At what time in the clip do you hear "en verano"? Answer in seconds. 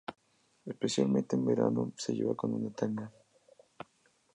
1.35-1.93